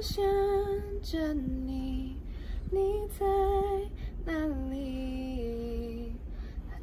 [0.00, 0.24] 想
[1.02, 2.16] 着你，
[2.70, 3.26] 你在
[4.24, 4.32] 哪
[4.70, 6.12] 里？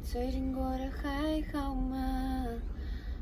[0.02, 2.44] 最近过得还好吗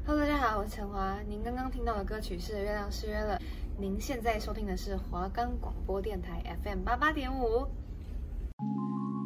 [0.04, 1.21] ？Hello，大家好，我是陈华。
[1.29, 3.38] 您刚刚听到的歌曲是《月亮失约了》。
[3.79, 7.69] 您现在收听的是华冈广播电台 FM 八八点五。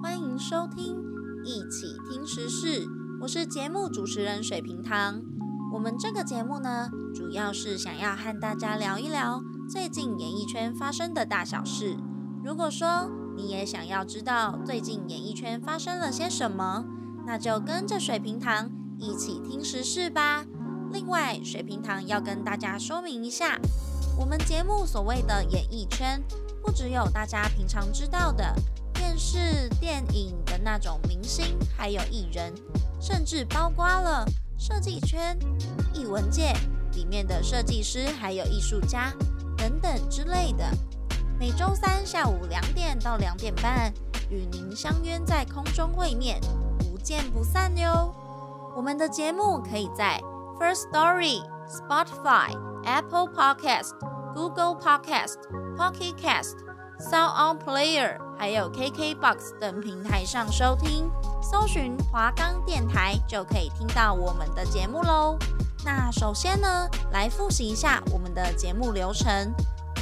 [0.03, 1.03] 欢迎收听
[1.47, 2.87] 一起听时事，
[3.23, 5.23] 我是节目主持人水瓶糖。
[5.73, 11.95] 我们这个节目呢，主要是想要和大家聊一聊最近演艺圈发生的大小事。
[12.43, 16.87] 如果说你也想要知道最近演艺圈发生了些什么，
[17.27, 20.47] 那就跟着水瓶糖一起听时事吧。
[20.91, 23.59] 另外，水瓶糖要跟大家说明一下，
[24.19, 26.25] 我们节目所谓的演艺圈，
[26.63, 28.55] 不只有大家平常知道的
[28.95, 31.45] 电视、电影的那种明星，
[31.77, 32.55] 还有艺人，
[32.99, 34.25] 甚至包括了
[34.59, 35.39] 设计圈、
[35.93, 36.55] 艺文界
[36.95, 39.13] 里面的设计师，还有艺术家
[39.59, 40.65] 等等之类的。
[41.39, 43.93] 每周三下午两点到两点半，
[44.31, 46.41] 与您相约在空中会面，
[46.79, 48.15] 不见不散哟。
[48.75, 50.21] 我们的节目可以在
[50.59, 53.93] First Story、Spotify、Apple Podcast、
[54.35, 55.37] Google Podcast、
[55.77, 56.57] Pocket Cast、
[56.99, 61.11] Sound On Player，还有 KKBox 等平台上收听，
[61.43, 65.37] 搜寻华冈电台就可以听到我们的节目喽。
[65.85, 69.53] 那首先呢，来复习一下我们的节目流程。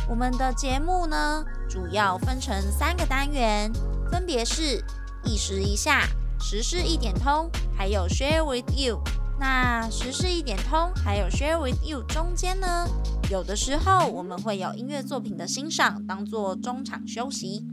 [0.08, 3.72] 我们的节目呢，主要分成三个单元，
[4.10, 4.82] 分别是
[5.24, 6.06] 一时一下、
[6.40, 9.00] 时事一点通，还有 Share with You。
[9.38, 12.88] 那时事一点通，还有 Share with You 中间呢，
[13.30, 17.66] 有的时候我们会有音乐作品的欣赏，当做中场休息。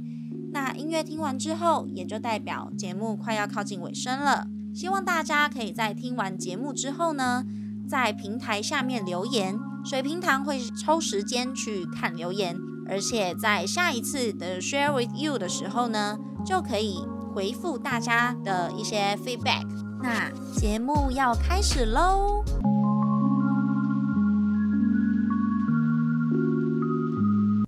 [0.52, 4.48] 那音乐听完之后，也就代表节目快要靠近尾声了。
[4.76, 7.46] 希望大家可以在听完节目之后呢，
[7.88, 17.00] 在平台下面留言，水瓶糖会抽时间去看留言，而且在下一次的 Share with You 的时候呢，就可以
[17.34, 19.67] 回复大家的一些 feedback。
[20.02, 22.44] 那节目要开始喽！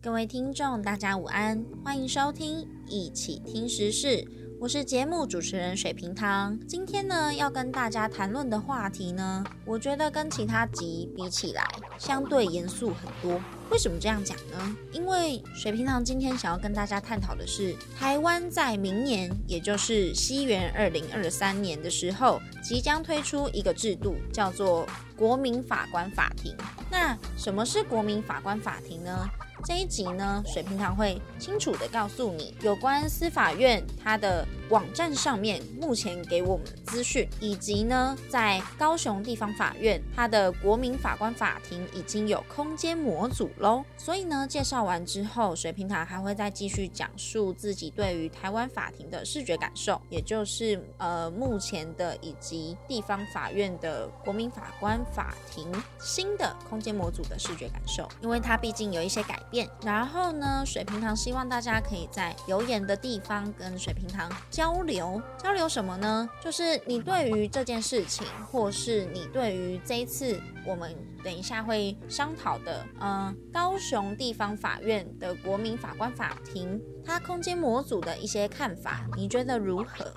[0.01, 4.25] 各位听众，大家午安，欢迎收听一起听时事。
[4.65, 6.57] 我是节目主持人水瓶糖。
[6.67, 11.63] 今天呢，要跟大家谈论的话题呢，我觉得跟其他集比起来，
[11.99, 13.39] 相对严肃很多。
[13.69, 14.75] 为什么这样讲呢？
[14.91, 26.55] 因为水瓶糖今天想要跟大家探讨的是，台湾在明年，也就是西元二零二三年的时候，即将推出一个制度，叫做国民法官法庭。
[26.89, 29.29] 那什么是国民法官法庭呢？
[29.67, 43.83] 这一集呢，水瓶堂会清楚的告诉你有关司法院它的网站上面目前给我们的资讯，以及呢，在高雄地方法院它的国民法官法庭已经有空间模组喽。
[43.97, 59.69] 所以呢，介绍完之后，水瓶糖还会再继续讲述自己对于台湾法庭的视觉感受，也就是呃目前的以及地方法院的国民法官法庭新的空间模组的视觉感受，因为它毕竟有一些改变。
[59.83, 64.31] 然后呢，水瓶糖希望大家可以在留言的地方跟水瓶糖。
[64.55, 66.29] 交流交流什么呢？
[66.41, 80.11] 就是你对于这件事情，或是你对于这一次我们等一下会商讨的，呃，高雄地方法院的国民法官法庭，它空间模组的一些看法，你觉得如何？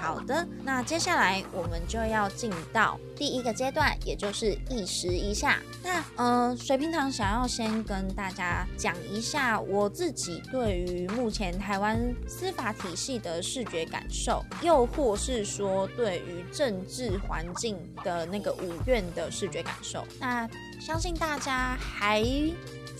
[0.00, 5.58] 好的，那接下来我们就要进到第一个阶段，也就是意识一下。
[5.82, 20.02] 那呃，水平堂想要先跟大家讲一下我自己对于目前台湾司法体系的视觉感受，又或是说对于政治环境的那个五院的视觉感受。
[20.18, 20.48] 那
[20.80, 22.24] 相信大家还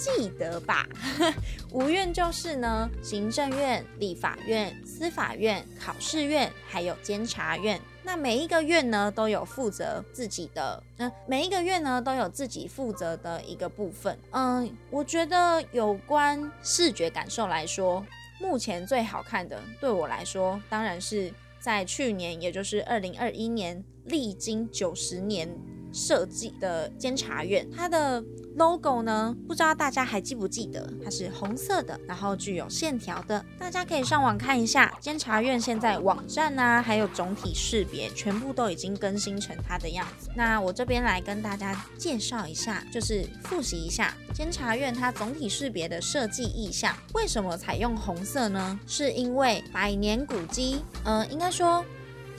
[0.00, 0.88] 记得吧？
[1.72, 7.78] 五院就是呢，行政院、立法院、司法院、考试院，还有监察院。
[8.02, 14.18] 那每一个院呢，都有负责自己的，嗯、每一个院呢，都有自己负责的一个部分。
[14.30, 18.04] 嗯，我觉得有关视觉感受来说，
[18.40, 21.30] 目前最好看的，对我来说，当然是
[21.60, 25.46] 在去年，也就是二零二一年，历经九十年
[25.92, 28.22] 设计的监察院，它的。
[28.56, 29.34] logo 呢？
[29.46, 30.92] 不知道大家还记不记得？
[31.02, 33.42] 它是红色的，然后具有线条的。
[33.56, 40.28] 大家可以上网看一下，监察院现在网站啊，还有总体识别，全部都已经更新成它的样子。
[40.34, 46.92] 那我这边来跟大家介绍一下，就是复习一下监察院它总体识别的设计意向。
[47.14, 48.78] 为什么采用红色呢？
[48.84, 51.84] 是因为百年古迹，嗯、呃，应该说。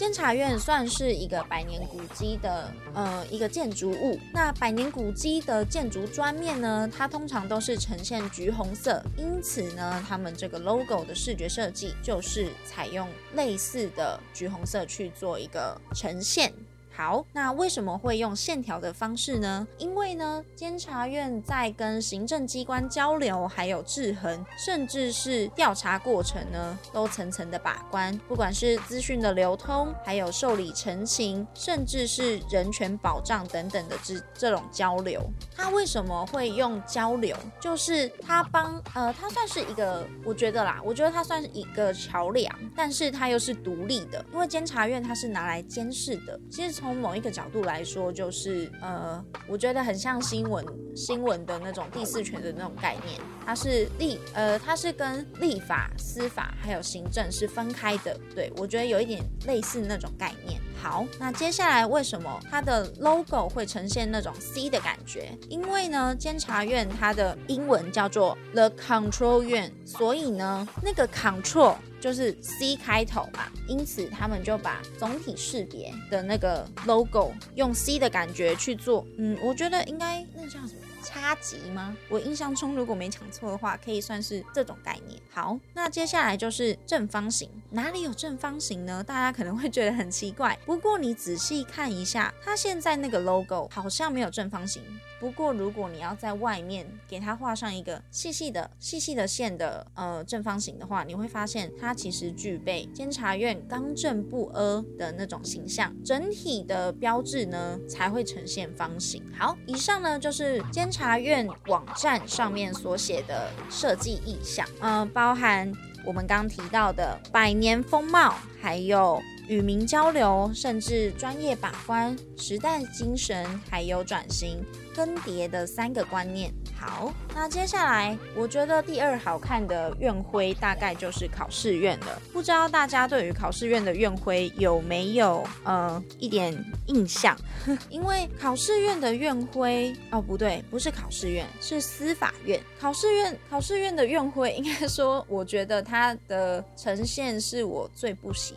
[0.01, 4.19] 监察院算是一个百年古迹的呃一个建筑物。
[4.33, 16.51] 那百年古迹的建筑砖面呢，它通常都是呈现橘红色，因此呢，他们这个 logo 的视觉设计就是采用类似的橘红色去做一个呈现。
[16.93, 19.65] 好，那为什么会用线条的方式呢？
[19.77, 28.15] 因为呢，监察院在跟行政机关交流，还有制衡，甚至是调查过程呢，都层层的把关。
[28.27, 35.23] 不管是资讯的流通，还有受理陈情，甚至是人权保障等等的这这种交流，
[35.55, 37.37] 他为什么会用交流？
[37.59, 46.80] 就是他帮呃，他算是一个，我觉得啦，我觉得他算是一个桥梁，但是他又是独立的，因为监察院他是拿来监视的，其实。
[46.81, 58.19] 从某一个角度来说，就是呃，我觉得很像新闻新闻的那种第四权的那种概念，它是立呃，它是跟立法、司法还有行政是分开的。
[58.33, 60.59] 对，我觉得有一点类似那种概念。
[60.81, 65.37] 好，那接下来为什么它的 logo 会呈现那种 C 的感觉？
[65.49, 71.75] 因为呢，监察院它的英文叫做 The Control 院，所以呢，那个 Control。
[72.01, 79.05] 就是 C 开头嘛，因此他们就把总体识别的那个 logo 用 C 的感觉去做。
[79.17, 80.81] 嗯，我觉得应该那叫什么？
[81.01, 81.95] 差级吗？
[82.09, 85.19] 我印象中如果没讲错的话，可以算是这种概念。
[85.29, 89.03] 好，那接下来就是正方形，哪里有正方形呢？
[89.03, 90.57] 大家可能会觉得很奇怪。
[90.65, 94.81] 不过你仔细看一下，它现在那个 logo 好像没有正方形。
[95.19, 109.23] 不过，如果你要在外面给它画上一个细细的、细细的线的呃正方形的话，你会发现它其实具备监察院刚正不阿的那种形象，整体的标志呢才会呈现方形。
[109.37, 115.71] 好，以上呢就是监察院网站上面所写的设计意向，嗯、呃，包含
[116.05, 119.21] 我们刚提到的百年风貌，还有。
[119.47, 124.63] 与民交流，甚至专业把关、时代精神，还有转型
[124.95, 126.53] 更迭的三个观念。
[126.81, 132.19] 好，那接下来我觉得第二好看的院徽大概就是考试院了。
[132.33, 136.51] 不知道大家对于考试院的院徽有没有呃一点
[136.87, 137.37] 印象？
[137.87, 142.59] 因为考试院的院徽哦，不对，不是考试院，是司法院。
[142.79, 148.55] 考试院考试院的院徽，应该说，我觉得它的呈现是我最不喜。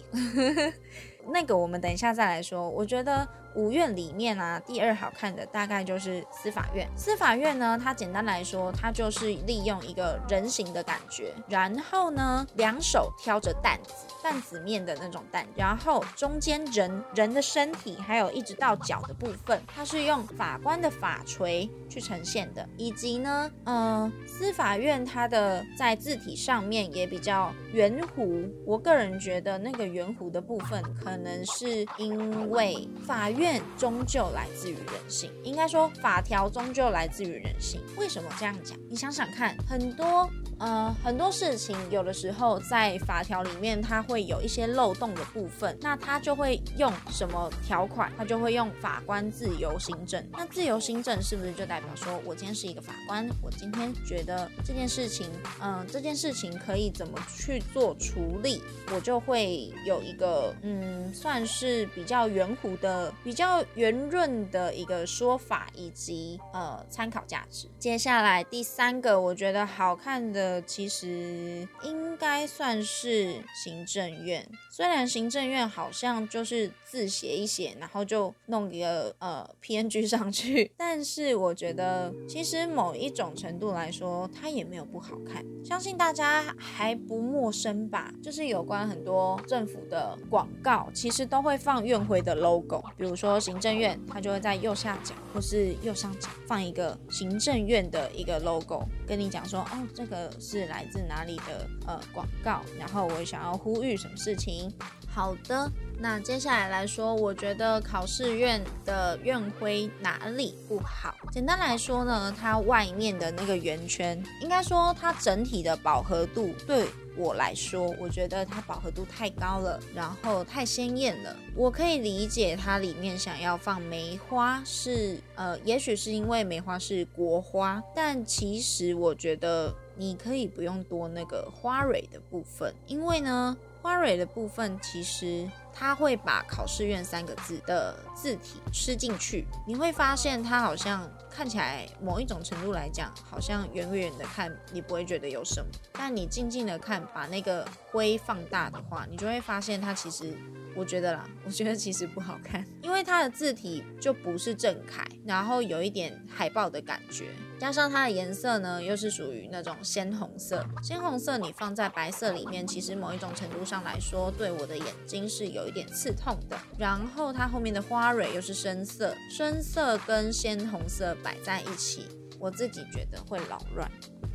[1.29, 2.71] 那个我们等一下再来说。
[2.71, 3.29] 我觉得。
[3.55, 6.89] 五院里面啊，第二好看的大概就是司法院。
[6.97, 13.93] 司法院呢，它简单来说，它就是利用一个人形的感觉，然后呢，两手挑着担子，
[14.23, 28.51] 担子面的那种担，然后中间人人的身体，还有一直到脚的部分，它是用法官的法锤去呈现的，以及呢，呃，司法院它的在字体上面也比较圆弧。
[28.67, 33.44] 我个人觉得那个圆弧的部分，可能是因为法院。
[33.77, 37.81] 终究来自于人性，应该说法条终究来自于人性。
[37.97, 38.79] 为什么这样讲？
[38.89, 40.29] 你想想看，很多。
[40.61, 48.11] 呃，很多事情有的时候在法条里面，它会有一些漏洞的部分，那它就会用什么条款？
[48.17, 50.25] 它就会用法官自由心证。
[50.31, 55.29] 那自由心证是不是就代表说我今天是一个法官，我今天觉得这件事情，
[55.61, 58.63] 嗯、这件事情可以怎么去做处理，
[58.95, 67.67] 我就会有一个嗯，算是比较圆弧的、比较圆润的一个说法以及呃参考价值。
[67.81, 70.63] 接下来第三个，我觉得好看的。
[70.63, 74.49] 其实应该算是行政院。
[74.77, 85.45] 虽然行政院好像就是字写一写，然后就弄一个呃 PNG 上去，但是我觉得其实某一种程度来说，它也没有不好看。
[85.65, 88.13] 相信大家还不陌生吧？
[88.21, 92.83] 就是有关很多政府的广告，其实都会放院徽的 logo。
[92.97, 100.29] 比如说行政院，它就会在右下角或是右上角放一个行政院的一个 logo，跟你讲说哦，这个。
[100.41, 102.61] 是来自哪里的呃广告？
[102.79, 104.64] 然后我想要呼吁什么事情？
[105.09, 111.15] 好的，那接下来来说，我觉得考试院的院徽哪里不好？
[111.31, 121.37] 简单来说呢，它外面的那个圆圈，应该说它整体的饱和度对我来说，我觉得它饱和度太高了，然后太鲜艳了。
[121.55, 129.73] 我可以理解它里面想要放梅花是呃，也许是因为梅花是国花，但其实我觉得。
[129.97, 135.47] 你可以不用多那个花蕊的部分，因为呢，花蕊的部分其实。
[135.77, 150.33] 它会把考试院三个字的字体吃进去，你会发现它好像看起来某一种程度来讲，好像远远的看你不会觉得有什么，但你静静的看，把那个灰放大的话，你就会发现它其实。
[150.77, 157.27] 我觉得啦，我觉得其实不好看，因为它的字体就不是正楷，然后有一点海报的感觉，
[157.59, 160.65] 加上它的颜色呢，又是属于那种鲜红色。
[160.83, 166.59] 鲜红色你放在白色里面，其实某一种程度上来说，对我的眼睛是有一点刺痛的。
[166.79, 172.07] 然后它后面的花蕊又是深色，深色跟鲜红色摆在一起，
[172.39, 173.91] 我自己觉得会扰乱。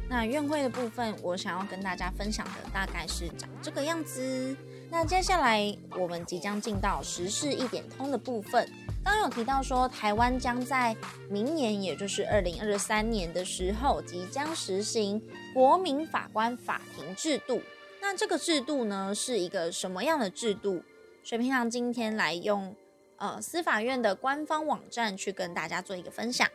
[0.10, 4.56] 那院会的部分，我想要跟大家分享的大概是长这个样子。
[4.92, 8.68] 那接下来我们即将进到时事一点通的部分。
[9.04, 10.96] 刚有提到说，台湾将在
[11.30, 15.22] 明年，也就是二零二三年的时候，即将实行
[15.54, 17.62] 国民法官法庭制度。
[18.02, 20.84] 那这个制度呢，是一个什么样的制度？
[21.24, 22.76] 水瓶堂今天来用
[23.18, 26.48] 呃司法院的官方网站去跟大家做一个分享。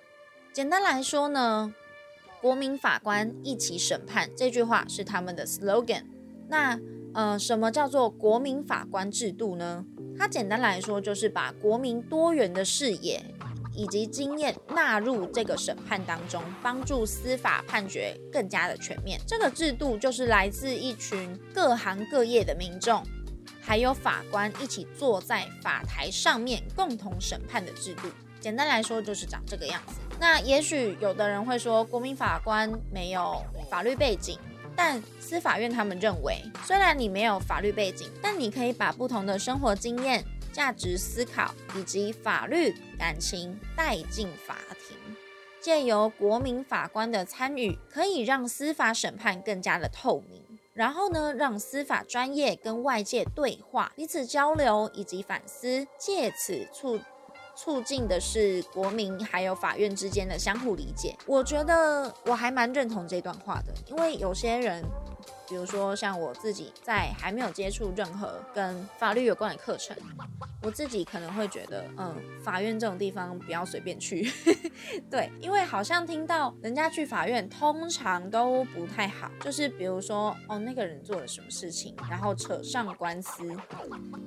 [0.52, 1.74] 简单来说呢，
[2.40, 6.04] 国民法官一起审判这句话是他们的 slogan。
[6.48, 6.78] 那
[7.14, 9.84] 呃，什么叫做国民法官制度呢？
[10.18, 13.24] 它简单来说就是把国民多元的视野
[13.72, 19.20] 以及经验纳入这个审判当中，帮助司法判决更加的全面。
[19.26, 23.02] 这个制度就是来自一群各行各业的民众，
[23.60, 28.08] 还有法官一起坐在法台上面共同审判的制度。
[28.40, 29.94] 简单来说就是长这个样子。
[30.20, 33.40] 那也许有的人会说，国民法官没有
[33.70, 34.38] 法律背景。
[34.76, 44.96] 但司法院他们认为，虽然你没有法律背景，但你可以把不同的生活经验、价值思考以及法律感情带进法庭。
[45.60, 50.42] 借由国民法官的参与，可以让司法审判更加的透明。
[50.74, 57.00] 然后呢，让司法专业跟外界对话、彼此交流以及反思，借此促。
[57.56, 64.84] 促进的是国民还有法院之间的相互理解，我觉得我还蛮认同这段话的，因为有些人。
[65.46, 69.94] 比如说，像我自己在还没有接触任何跟法律有关的课程，
[70.64, 74.32] 我自己可能会觉得，嗯，法院这种地方不要随便去。
[75.10, 79.30] 对，因为好像听到人家去法院，通常都不太好。
[79.40, 83.44] 就是比如说，哦，那个人做了什么事情，然后扯上官司。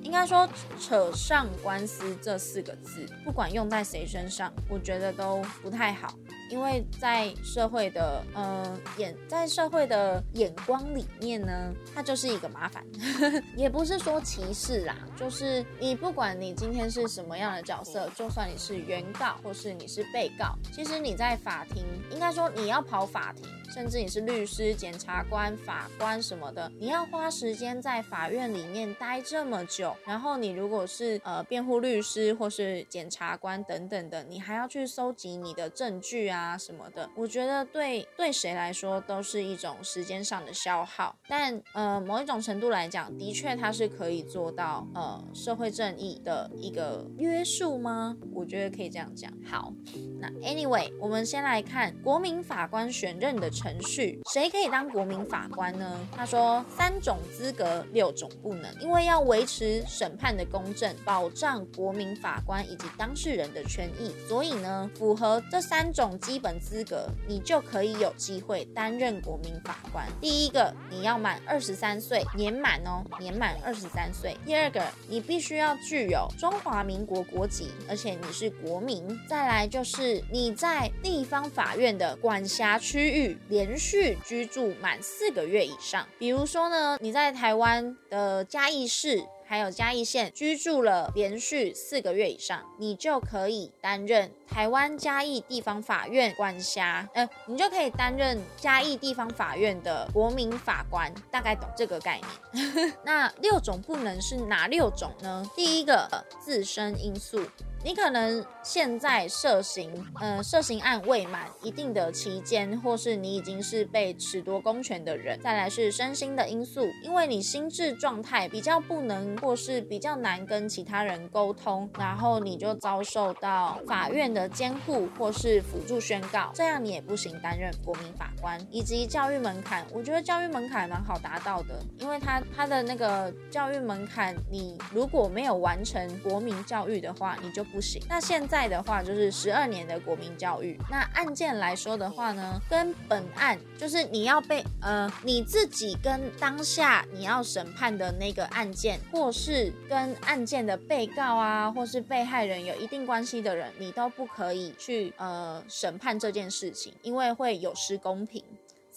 [0.00, 0.48] 应该说，
[0.80, 6.14] 扯上官司这四个字，不管用在谁身上，我觉得都不太好。
[6.48, 12.84] 因为在社会的嗯眼，在社会的眼光里面呢，它就是一个麻烦，
[13.56, 23.48] 也不是说歧视啦，就是你不管你今天是什么样的角色，就算你是原告或是你是被告，其实你在法庭，应该说你要跑法庭。
[23.68, 41.14] 甚至你是律师、检察官、法官什么的，你要花时间在法院里面待这么久，然后你如果是呃辩护律师或是检察官等等的，你还要去搜集你的证据啊什么的，我觉得对对谁来说都是一种时间上的消耗。
[41.28, 48.16] 但呃某一种程度来讲，的确它是可以做到呃社会正义的一个约束吗？
[48.32, 49.30] 我觉得可以这样讲。
[49.44, 49.72] 好，
[50.18, 55.98] 那 anyway，我们先来看国民法官选任的程序，谁可以当国民法官呢？
[56.14, 58.72] 他说三种资格，六种不能。
[58.80, 70.06] 因为要维持审判的公正，保障国民法官以及当事人的权益，所以呢，符合这三种基本资格，你就可以有机会担任国民法官。
[70.20, 74.36] 第一个，你要满二十三岁，年满哦，年满二十三岁。
[74.46, 79.04] 第二个，你必须要具有中华民国国籍，而且你是国民。
[79.28, 83.36] 再来就是你在地方法院的管辖区域。
[83.48, 102.20] 连续居住满四个月以上，比如说呢，你在台湾的嘉义市还有嘉义县居住了连续四个月以上，你就可以担任台湾嘉义地方法院管辖，呃，你就可以担任嘉义地方法院的国民法官，大概懂这个概
[102.52, 102.92] 念。
[103.04, 105.50] 那六种不能是哪六种呢？
[105.56, 106.06] 第一个，
[106.38, 107.40] 自身因素。
[107.84, 115.38] 你可能现在涉刑，呃，涉刑案未满一定的期间，或是你已经是被褫夺公权的人。
[115.40, 128.58] 再来是身心的因素，因为你心智状态比较不能，或是比较难跟其他人沟通，然后你就遭受到法院的监护或是辅助宣告，这样你也不行担任国民法官。
[128.70, 138.02] 以及教育门槛，我觉得教育门槛蛮好达到的，因为他他的那个教育门槛，你如果没有完成国民教育的话，你就不行。
[138.08, 140.78] 那现在的话就是十二年的国民教育。
[140.90, 158.42] 那案件来说的话呢，跟本案就是你要被呃你自己跟当下你要审判的那个案件，或是跟案件的被告啊，或是被害人有一定关系的人，你都不可以去呃审判这件事情，因为会有失公平。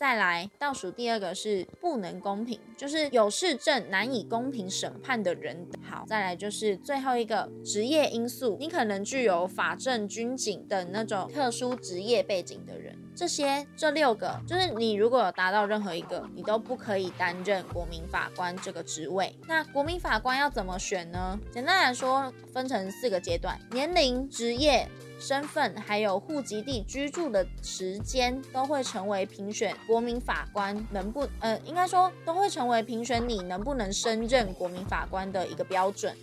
[0.01, 5.55] 再来倒数第二个是不能公平，就是有事证难以公平审判的人。
[5.87, 12.97] 好，再来就是最后一个职业因素，你可能具有法政、军警等那种特殊职业背景的人。
[13.15, 19.37] 这些这六个，就是你如果有达到任何一个，你都不可以担任国民法官这个职位。
[19.47, 21.39] 那国民法官要怎么选呢？
[21.51, 24.89] 简单来说，分成四个阶段：年龄、职业。
[25.21, 36.17] 身份还有户籍地居住的时间都会成为评选国民法官能不呃，应该说都会成为评选你能不能升任国民法官的一个标准。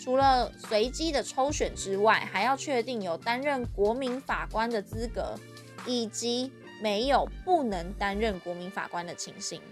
[0.00, 5.36] 除了随机的抽选之外，还要确定有担任国民法官的资格，
[5.86, 6.50] 以及
[6.82, 9.62] 没有不能担任国民法官的情形。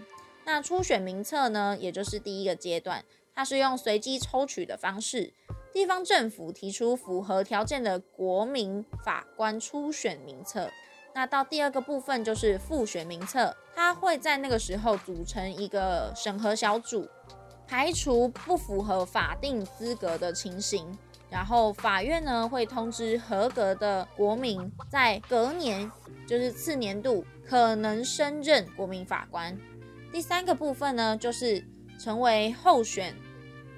[0.45, 3.03] 那初选名册呢，也就是第一个阶段，
[3.35, 5.33] 它是用随机抽取的方式。
[5.73, 10.69] 地方政府提出符合条件的国民法官初选名册，
[11.15, 17.07] 那到第二个部分就是复选名册，它会在那个时候组成一个审核小组，
[17.65, 20.97] 排除不符合法定资格的情形，
[21.29, 25.89] 然后法院呢会通知合格的国民，在隔年
[26.27, 29.57] 就是次年度可能升任国民法官。
[30.11, 31.65] 第三个部分呢就是
[31.97, 33.15] 成为候选。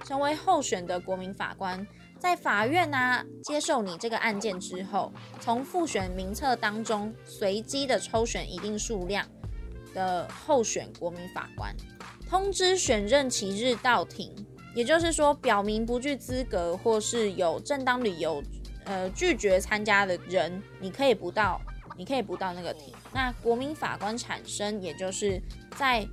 [0.04, 1.86] 成为候选的国民法官，
[2.20, 9.26] 在法院呢、接受你这个案件之后，从复选名册当中随机的抽选一定数量
[9.94, 11.76] 的候选国民法官，
[12.30, 14.34] 通知选任期日到庭，
[14.76, 18.44] 也就是说表明不具资格或是有正当理由，
[18.86, 21.62] 呃拒绝参加的人，你可以不到，
[21.98, 22.94] 你可以不到那个庭。
[23.14, 25.42] 那国民法官产生，也就是
[25.78, 26.06] 在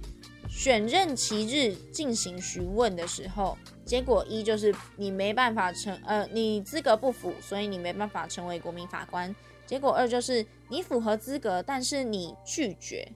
[0.51, 3.57] 选任期日进行询问的时候。
[3.85, 9.35] 结果一就是你没办法成，呃，你资格不符，所以你没办法成为国民法官。
[9.67, 13.11] 结果二就是你符合资格，但是你拒绝，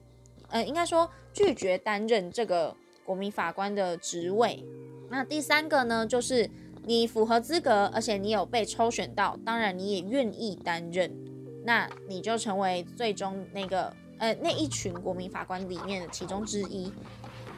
[0.49, 2.75] 呃，应该说拒绝担任这个
[3.05, 4.65] 国民法官的职位。
[5.09, 6.49] 那第三个呢，就是
[6.83, 11.13] 你符合资格，而且你有被抽选到，当然你也愿意担任，
[11.63, 16.91] 那你就成为最终那个，呃，那一群国民法官里面的其中之一。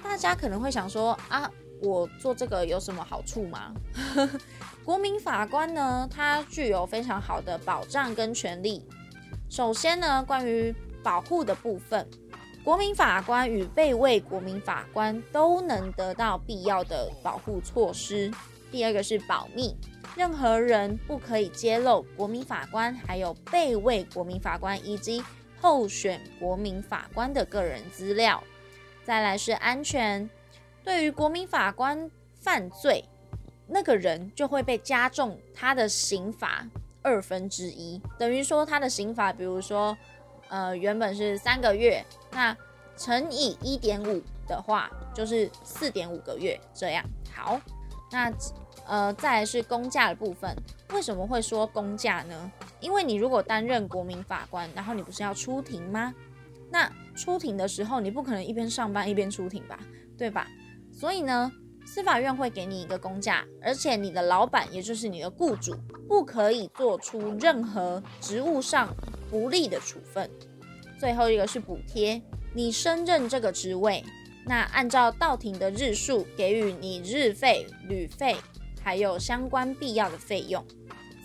[0.03, 1.49] 大家可能会想说啊。
[1.79, 3.71] 我做这个有什么好处吗？
[4.83, 8.83] 国民法官呢，他具有非常好的保障跟权利。
[9.47, 12.09] 首先呢，关于保护的部分，
[12.63, 18.33] 国民法官与被位国民法官都能得到必要的保护措施。
[18.71, 19.77] 第二个是保密，
[20.15, 25.23] 任何人不可以揭露国民法官、还有被位国民法官以及
[25.61, 28.43] 候选国民法官的个人资料。
[29.03, 30.29] 再来是安全。
[30.83, 33.03] 对于国民法官犯罪，
[33.67, 36.65] 那个人就会被加重他的刑罚
[37.01, 39.97] 二分之一，等于说他的刑罚，比如说，
[40.49, 42.55] 呃，原本是三个月，那
[42.97, 47.03] 乘以一点五的话，就是四点五个月这样。
[47.33, 47.59] 好，
[48.11, 48.31] 那
[48.85, 50.55] 呃，再来是公价的部分，
[50.93, 52.51] 为什么会说公价呢？
[52.79, 56.13] 因为你如果担任国民法官，然后你不是要出庭吗？
[56.69, 59.79] 那出庭的时候，你不可能一边上班一边出庭吧，
[60.17, 60.47] 对吧？
[60.91, 61.51] 所以呢，
[61.85, 65.75] 司法院会给你一个公假，而且你的老板，也就是你的雇主，
[66.07, 68.93] 不可以做出任何职务上
[69.29, 70.29] 不利的处分。
[70.99, 72.21] 最后一个是补贴，
[72.53, 74.03] 你升任这个职位，
[74.45, 78.35] 那按照到庭的日数给予你日费、旅费，
[78.81, 80.65] 还有相关必要的费用。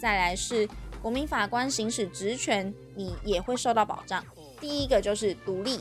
[0.00, 0.68] 再来是
[1.02, 4.24] 国民法官行使职权，你也会受到保障。
[4.60, 5.80] 第一个就是独立，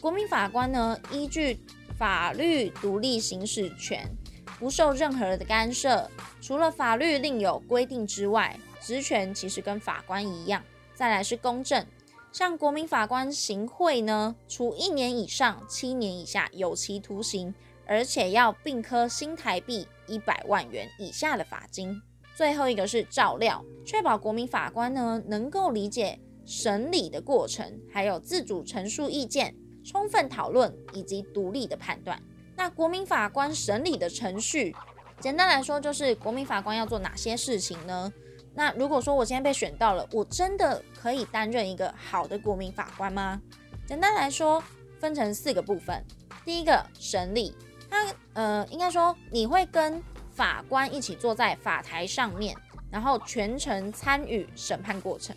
[0.00, 1.58] 国民法官呢，依据。
[1.98, 4.10] 法律独立行使权，
[4.58, 6.10] 不受任何的干涉。
[6.40, 10.64] 除了法律另有规定之外，职权其实跟法官一样。
[10.94, 11.84] 再来是公正，
[12.32, 17.54] 像国民法官行贿呢，处一年以上七年以下有期徒刑，
[17.84, 22.00] 而且要并科新台币一百万元以下的罚金。
[22.34, 29.54] 最后一个是照料，确保国民法官呢能够理解审理的过程，还有自主陈述意见。
[29.82, 32.22] 充分讨论以及独立的判断。
[32.54, 34.76] 那国民法官审理的程序，
[35.18, 38.12] 简单来说就是国民法官要做哪些事情呢？
[38.54, 43.40] 那如果说我今天被选到了，我真的可以担任一个好的国民法官吗？
[43.86, 44.62] 简单来说，
[44.98, 46.04] 分成四个部分。
[46.44, 47.54] 第一个审理，
[47.88, 50.00] 它呃应该说你会跟
[50.34, 52.56] 法官一起坐在法台上面，
[52.90, 55.36] 然后全程参与审判过程。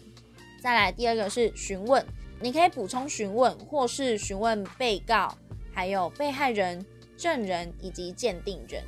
[0.61, 2.05] 再来第二个是询问，
[2.39, 5.37] 你可以补充询问，或是询问被告，
[5.73, 6.85] 还有被害人、
[7.17, 8.83] 证人以及鉴定人。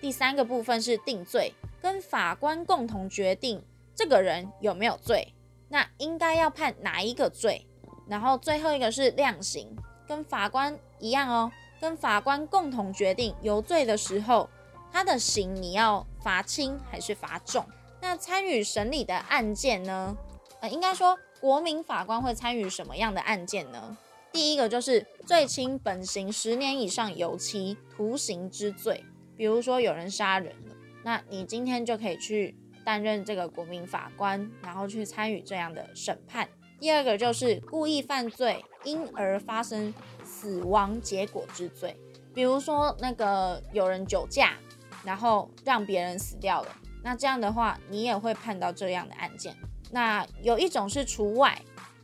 [0.00, 3.60] 第三个部分是定罪，跟法官共同决定
[3.96, 5.34] 这个人有没有罪，
[5.68, 7.66] 那应该要判哪一个罪。
[8.06, 9.68] 然后最后一个是量刑，
[10.06, 14.48] 跟法官一样哦，跟法官共同决定有罪的时候，
[14.92, 17.64] 他的刑你要罚轻还是罚重？
[18.00, 20.16] 那参与审理的案件呢？
[20.60, 23.96] 呃，应该说国民法官会参与什么样的案件呢？
[24.32, 29.04] 第一个就是最轻本刑十年以上有期徒刑之罪，
[29.36, 36.48] 比如说有人杀人了，那你今天就可以去担任这个国民法官，然后去参与这样的审判。
[36.78, 41.96] 第二个就是故意犯罪因而发生死亡结果之罪，
[42.34, 44.56] 比如说那个有人酒驾，
[45.04, 49.56] 然后让别人死掉了，那这样的话你也会判到这样的案件。
[49.90, 51.60] 那有一种是除外，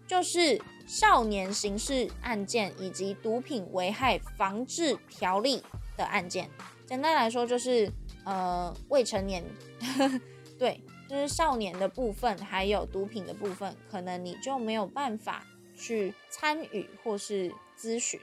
[0.06, 5.62] 就是少年刑事案件以及毒品危害防治条例
[5.96, 6.48] 的案件。
[6.86, 7.90] 简单来说就是
[8.24, 9.44] 呃未成年，
[10.58, 10.80] 对。
[11.06, 15.44] 就是少年的部分，还有毒品的部分，可能你就没有办法
[15.76, 18.18] 去参与或是咨询。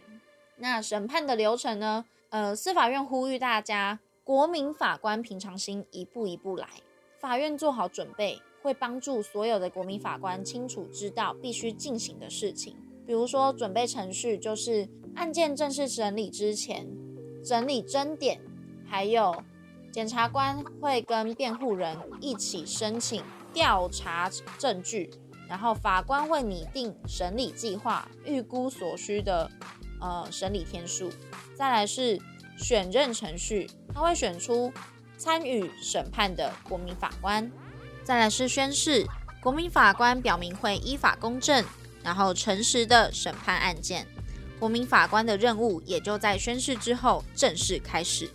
[0.57, 2.03] 那审判的流程呢？
[2.29, 6.67] 呃，司法院呼吁大家，国民法官平常心，一步一步来。
[7.19, 12.75] 法院做好准备，会帮助所有的国民法官清楚知道必须进行的事情。
[13.05, 16.87] 比如说，准备程序就是案件正式审理之前，
[17.43, 18.39] 整理争点，
[18.85, 19.43] 还有。
[19.91, 25.09] 检察官会跟辩护人一起申请调查证据，
[25.49, 29.51] 然后法官会拟定审理计划，预估所需的
[29.99, 31.09] 呃审理天数。
[31.55, 32.17] 再来是
[32.57, 34.71] 选任程序，他会选出
[35.17, 37.51] 参与审判的国民法官。
[38.03, 39.05] 再来是宣誓，
[39.41, 41.63] 国民法官表明会依法公正，
[42.03, 44.07] 然后诚实的审判案件。
[44.59, 48.29] 国民法官的任务也就在宣誓之后正式开始。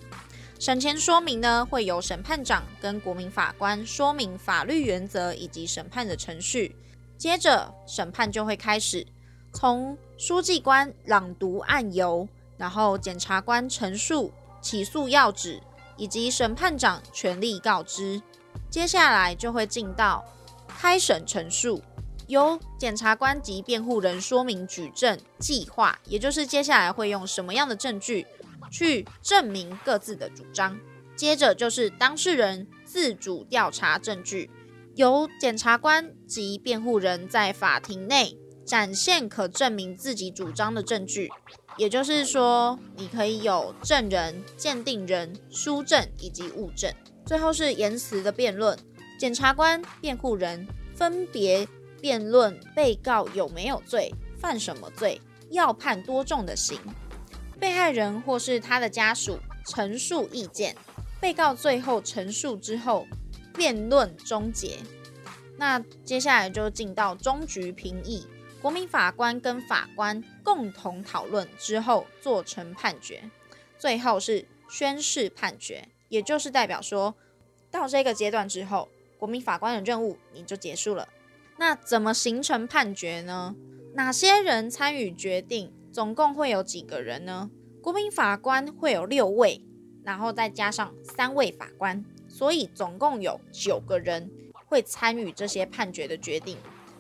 [0.59, 6.75] 审前说明呢，会由审判长跟国民法官说明法律原则以及审判的程序。
[7.19, 9.07] 接着审判就会开始，
[9.53, 14.33] 从书记官朗读案由，然后检察官陈述
[14.67, 15.63] 起诉要旨，
[15.97, 18.21] 以及审判长权力告知。
[18.69, 20.25] 接下来就会进到
[20.67, 21.81] 开审陈述，
[22.27, 28.27] 由检察官及辩护人说明举证计划，也就是接下来会用什么样的证据。
[28.69, 30.77] 去证明各自的主张，
[31.15, 34.51] 接着就是当事人自主调查证据，
[34.97, 41.31] 由检察官及辩护人在法庭内展现可证明自己主张的证据，
[41.77, 46.93] 也就是说，你可以有证人、鉴定人、书证以及物证。
[47.25, 48.79] 最后是言辞的辩论，
[49.19, 51.67] 检察官、辩护人分别
[52.01, 56.79] 辩论被告有没有罪、犯什么罪、要判多重的刑。
[57.59, 60.77] 被害人或是他的家属陈述意见，
[61.21, 63.07] 被告最后陈述之后，
[63.55, 64.79] 辩论终结。
[65.59, 68.27] 那接下来就进到终局评议，
[68.63, 73.31] 国民法官跟法官共同讨论之后做成判决，
[73.79, 77.15] 最后是宣誓判决，也就是代表说
[77.71, 78.89] 到这个阶段之后，
[79.19, 81.09] 国民法官的任务你就结束了。
[81.59, 83.55] 那怎么形成判决呢？
[83.95, 85.73] 哪些人参与决定？
[85.93, 87.51] 总共会有几个人呢？
[87.81, 89.63] 国民法官会有六位，
[90.03, 94.31] 然后再加上三位法官，所以总共有九个人
[94.67, 96.59] 会参与这些判决的决定。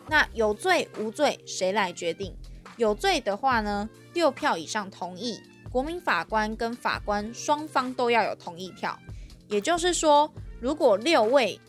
[0.08, 2.34] 那有罪无罪谁来决定？
[2.76, 5.40] 有罪的话呢，六票以上同意，
[5.70, 8.98] 国民法官跟法官双方都要有同意票。
[9.48, 11.60] 也就是说，如果六位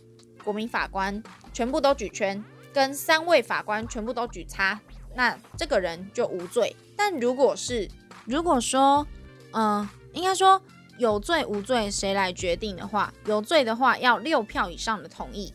[0.43, 1.21] 国民法官
[1.53, 4.79] 全部都举圈，跟三位法官全部都举叉，
[5.15, 6.75] 那这个人就无罪。
[6.95, 7.89] 但如果是
[8.25, 9.05] 如果说，
[9.51, 10.61] 嗯、应该说
[10.97, 15.53] 有罪无罪谁来决定的话，有罪的话要六票以上的同意，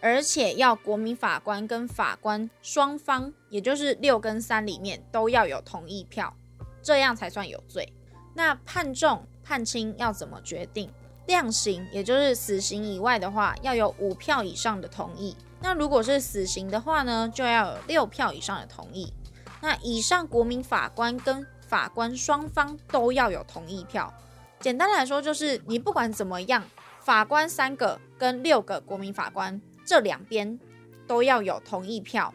[0.00, 6.34] 而且要国民法官跟法官双方，也就是六跟三里面都要有同意票，
[6.82, 7.92] 这样才算有罪。
[8.34, 10.90] 那判重判轻要怎么决定？
[11.26, 15.36] 量刑，也就是死刑以外的话，要有五票以上的同意。
[15.60, 19.12] 那如果是死刑的话呢，就要有六票以上的同意。
[19.60, 24.12] 那以上国民法官跟法官双方都要有同意票。
[24.58, 26.64] 简单来说，就是你不管怎么样，
[27.00, 30.56] 法官三个跟六个国民法官这两边
[31.08, 32.32] 都要有同意票，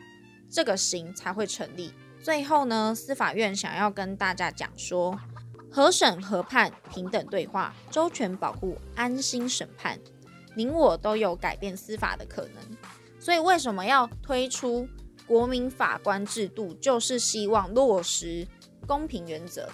[0.50, 1.94] 这个刑才会成立。
[2.22, 5.18] 最后呢，司法院想要跟大家讲说，
[5.72, 9.98] 合审合判，平等对话，周全保护，安心审判。
[10.54, 12.78] 您我都有改变司法的可能。
[13.22, 14.86] 所以为什么要推出
[15.26, 16.74] 国民法官制度？
[16.74, 18.46] 就是希望落实
[18.86, 19.70] 公平原则。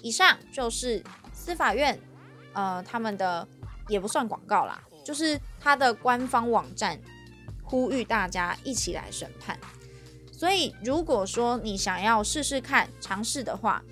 [0.00, 1.04] 以上就是
[1.34, 2.00] 司法院，
[2.54, 3.46] 呃，他们的
[3.88, 6.98] 也不算广告啦，就是他的官方网站
[7.70, 9.56] 呼吁大家一起来审判。
[10.32, 13.84] 所以，如果说你想要试试看、尝试的话，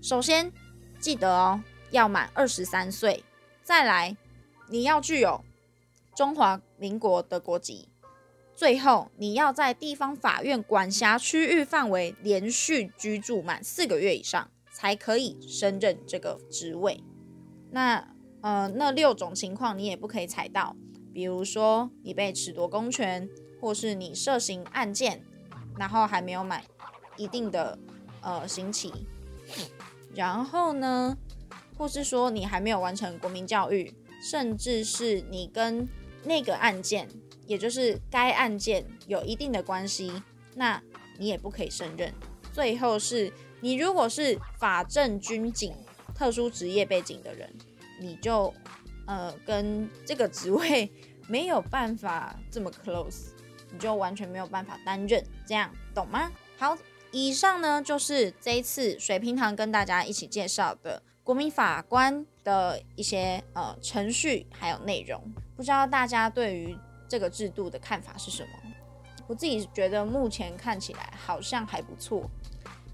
[0.00, 0.52] 首先
[1.00, 1.60] 记得哦，
[1.90, 3.24] 要满二十三岁，
[3.64, 4.16] 再来
[4.68, 5.44] 你要具有
[6.14, 7.88] 中华民国的国籍，
[8.54, 14.48] 最后你要在地方法院管辖区域范围连续居住满四个月以上。
[14.78, 17.02] 才可以升任这个职位。
[17.70, 18.06] 那
[18.42, 20.76] 呃，那六种情况你也不可以踩到，
[21.16, 23.26] 比如说你被褫夺公权，
[23.58, 25.24] 或是你涉刑案件，
[25.78, 26.62] 然后还没有满
[27.16, 27.78] 一定的
[28.20, 28.92] 呃刑期，
[30.14, 31.16] 然后呢，
[31.78, 33.94] 或是说你还没有完成国民教育，
[34.30, 35.88] 甚至是你跟
[36.22, 37.08] 那个案件，
[37.46, 40.22] 也就是该案件有一定的关系，
[40.54, 40.82] 那
[41.16, 42.12] 你也不可以胜任。
[42.52, 43.32] 最后是。
[43.62, 45.72] 你如果是法政军警
[46.14, 47.50] 特殊职业背景的人，
[47.98, 48.52] 你就
[49.06, 50.90] 呃跟这个职位
[51.28, 53.28] 没有办法这么 close，
[53.72, 56.30] 你就完全没有办法担任，这样懂吗？
[56.58, 56.76] 好，
[57.10, 65.22] 以上呢就是这一次水平堂跟大家一起介绍的国民法官的一些呃程序还有内容，
[65.56, 66.76] 不知道大家对于
[67.08, 68.48] 这个制度的看法是什么？
[69.26, 72.30] 我自己觉得目前看起来好像还不错。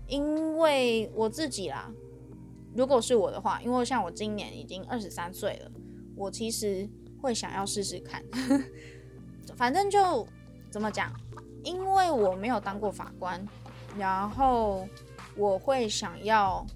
[0.09, 1.91] 因为我自己啦，
[2.75, 5.71] 如果是我的话，因为像我今年已经二十三岁了，
[6.17, 6.89] 我其实
[7.21, 8.23] 会想要试试看。
[9.57, 10.27] 反正就
[10.71, 11.13] 怎么讲，
[11.63, 13.45] 因为我没有当过法官，
[13.99, 14.87] 然后
[15.37, 16.67] 我会想要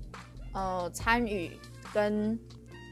[0.52, 1.58] 呃参与
[1.92, 2.38] 跟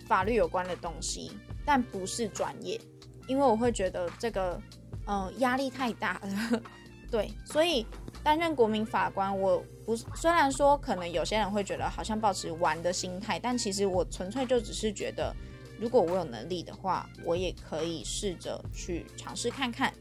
[0.07, 1.33] 法律有关的东西，
[1.65, 2.81] 但不是专业，
[3.27, 4.61] 因为我会觉得这个
[5.07, 6.63] 呃压力太大了。
[7.11, 7.87] 对，所以。
[8.23, 15.37] 担任国民法官，我不虽然说可能有些人会觉得好像保持玩的心态，但其实我纯粹就只是觉得，
[15.79, 19.93] 如果我有能力的话，我也可以试着去尝试看看。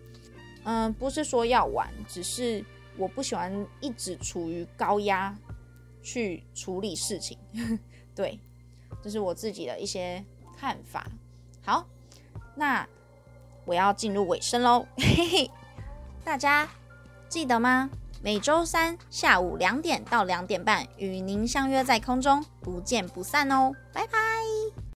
[0.64, 2.64] 嗯，不是说要玩，只是
[2.98, 5.36] 我不喜欢一直处于高压
[6.02, 7.38] 去处理事情。
[8.16, 8.40] 对，
[9.02, 10.24] 这是我自己的一些
[10.58, 11.06] 看法。
[11.62, 11.88] 好，
[12.56, 12.88] 那
[13.66, 14.86] 我要进入尾声喽，
[16.24, 16.70] 大家
[17.28, 17.90] 记得吗？
[18.22, 24.84] 每周三下午两点到两点半，与您相约在空中，不见不散哦，拜拜。